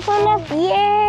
[0.00, 0.99] Stefan, yeah.